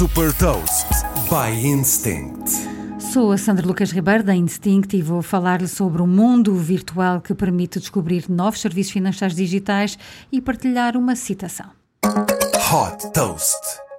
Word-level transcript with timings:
Super 0.00 0.32
Toast 0.38 0.86
by 1.28 1.54
Instinct. 1.62 2.50
Sou 3.12 3.32
a 3.32 3.36
Sandra 3.36 3.66
Lucas 3.66 3.90
Ribeiro 3.90 4.24
da 4.24 4.34
Instinct 4.34 4.96
e 4.96 5.02
vou 5.02 5.20
falar-lhe 5.20 5.68
sobre 5.68 6.00
um 6.00 6.06
mundo 6.06 6.54
virtual 6.54 7.20
que 7.20 7.34
permite 7.34 7.78
descobrir 7.78 8.24
novos 8.26 8.62
serviços 8.62 8.94
financeiros 8.94 9.36
digitais 9.36 9.98
e 10.32 10.40
partilhar 10.40 10.96
uma 10.96 11.14
citação. 11.14 11.66
Hot 12.02 13.12
Toast. 13.12 13.89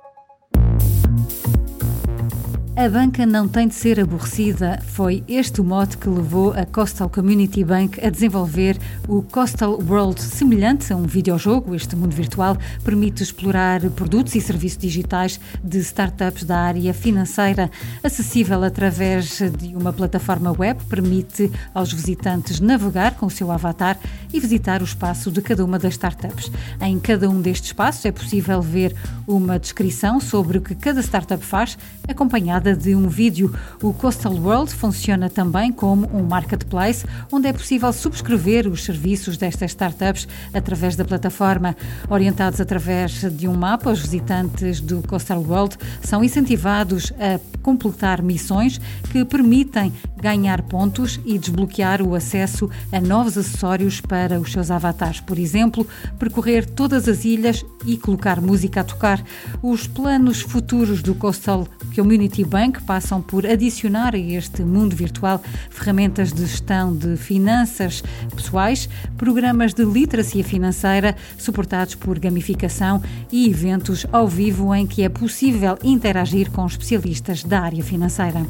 A 2.82 2.89
banca 2.89 3.27
não 3.27 3.48
tem 3.48 3.68
de 3.68 3.75
ser 3.75 4.00
aborrecida. 4.00 4.82
Foi 4.84 5.23
este 5.27 5.61
o 5.61 5.64
mote 5.64 6.00
que 6.00 6.09
levou 6.09 6.52
a 6.52 6.66
Coastal 6.66 7.07
Community 7.07 7.64
Bank 7.64 8.04
a 8.04 8.09
desenvolver 8.09 8.75
o 9.07 9.21
Coastal 9.21 9.79
World, 9.88 10.20
semelhante 10.20 10.91
a 10.91 10.96
um 10.96 11.04
videojogo. 11.04 11.75
Este 11.75 11.96
mundo 11.96 12.15
virtual 12.15 12.57
permite 12.83 13.21
explorar 13.21 13.82
produtos 13.91 14.33
e 14.33 14.41
serviços 14.41 14.79
digitais 14.79 15.39
de 15.64 15.78
startups 15.78 16.43
da 16.43 16.57
área 16.57 16.92
financeira, 16.92 17.70
acessível 18.04 18.64
através 18.64 19.37
de 19.37 19.75
uma 19.75 19.93
plataforma 19.93 20.51
web, 20.51 20.84
permite 20.86 21.51
aos 21.75 21.93
visitantes 21.93 22.59
navegar 22.59 23.14
com 23.14 23.28
o 23.28 23.29
seu 23.29 23.51
avatar 23.51 23.95
e 24.34 24.40
visitar 24.40 24.82
o 24.82 24.86
espaço 24.86 25.32
de 25.32 25.42
cada 25.42 25.64
uma 25.64 25.78
das 25.78 25.94
startups. 25.94 26.52
Em 26.82 27.00
cada 27.00 27.30
um 27.30 27.42
destes 27.42 27.70
espaços 27.70 28.06
é 28.06 28.12
possível 28.12 28.62
ver 28.62 28.96
uma 29.28 29.60
descrição 29.60 30.20
sobre 30.20 30.57
o 30.57 30.62
que 30.62 30.76
cada 30.76 31.02
startup 31.02 31.44
faz, 31.44 31.78
acompanhada 32.08 32.76
de 32.76 32.95
um 32.95 33.08
vídeo. 33.08 33.54
O 33.81 33.94
Coastal 33.94 34.34
World 34.34 34.73
funciona 34.73 35.30
também 35.30 35.72
como 35.72 36.09
um 36.14 36.23
marketplace 36.23 37.06
onde 37.31 37.48
é 37.48 37.54
possível 37.54 37.92
subscrever 37.94 38.67
os 38.67 38.84
serviços 38.84 39.38
destas 39.38 39.72
startups 39.72 40.28
através 40.54 40.95
da 40.95 41.06
plataforma. 41.06 41.76
Orientados 42.09 42.59
através 42.59 43.22
de 43.34 43.48
um 43.48 43.56
mapa, 43.56 43.92
os 43.92 44.00
visitantes 44.00 44.80
do 44.80 45.02
Coastal 45.08 45.42
World 45.42 45.78
são 46.04 46.23
incentivados 46.23 47.14
a 47.20 47.40
completar 47.62 48.22
missões 48.22 48.80
que 49.12 49.23
permitem 49.23 49.94
ganhar 50.18 50.62
pontos 50.64 51.20
e 51.26 51.38
desbloquear 51.38 52.02
o 52.02 52.16
acesso 52.16 52.70
a 52.92 53.00
novos 53.00 53.38
acessórios 53.38 54.02
para 54.22 54.39
os 54.39 54.52
seus 54.52 54.69
avatares. 54.69 55.19
Por 55.19 55.39
exemplo, 55.39 55.88
percorrer 56.19 56.64
todas 56.69 57.08
as 57.08 57.25
ilhas 57.25 57.66
e 57.88 57.97
colocar 57.97 58.39
música 58.39 58.81
a 58.81 58.83
tocar. 58.83 59.23
Os 59.64 59.88
planos 59.88 60.41
futuros 60.41 61.02
do 61.02 61.16
Coastal 61.16 61.67
Community 61.95 62.44
Bank 62.44 62.83
passam 62.83 63.19
por 63.19 63.47
adicionar 63.47 64.14
a 64.14 64.19
este 64.19 64.61
mundo 64.61 64.95
virtual 64.95 65.42
ferramentas 65.72 66.31
de 66.31 66.45
gestão 66.45 66.95
de 66.95 67.17
finanças 67.17 68.03
pessoais, 68.36 68.88
programas 69.17 69.73
de 69.73 69.83
literacia 69.83 70.44
financeira 70.44 71.16
suportados 71.36 71.95
por 71.95 72.19
gamificação 72.19 73.02
e 73.31 73.49
eventos 73.49 74.05
ao 74.11 74.27
vivo 74.27 74.73
em 74.75 74.86
que 74.86 75.02
é 75.02 75.09
possível 75.09 75.80
interagir 75.83 76.52
com 76.52 76.64
especialistas 76.67 77.44
da 77.44 77.61
área 77.61 77.83
financeira. 77.83 78.45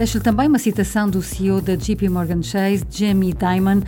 Deixo-lhe 0.00 0.24
também 0.24 0.48
uma 0.48 0.58
citação 0.58 1.10
do 1.10 1.20
CEO 1.20 1.60
da 1.60 1.76
JP 1.76 2.08
Morgan 2.08 2.42
Chase, 2.42 2.86
Jamie 2.90 3.34
Dimon. 3.34 3.82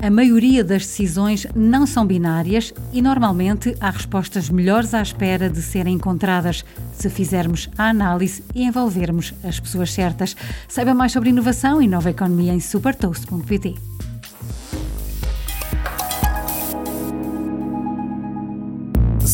A 0.00 0.08
maioria 0.08 0.64
das 0.64 0.86
decisões 0.86 1.46
não 1.54 1.86
são 1.86 2.06
binárias 2.06 2.72
e 2.90 3.02
normalmente 3.02 3.76
há 3.78 3.90
respostas 3.90 4.48
melhores 4.48 4.94
à 4.94 5.02
espera 5.02 5.50
de 5.50 5.60
serem 5.60 5.96
encontradas 5.96 6.64
se 6.94 7.10
fizermos 7.10 7.68
a 7.76 7.90
análise 7.90 8.42
e 8.54 8.62
envolvermos 8.62 9.34
as 9.44 9.60
pessoas 9.60 9.92
certas. 9.92 10.34
Saiba 10.66 10.94
mais 10.94 11.12
sobre 11.12 11.28
inovação 11.28 11.82
e 11.82 11.86
nova 11.86 12.08
economia 12.08 12.54
em 12.54 12.60
supertoast.pt. 12.60 13.97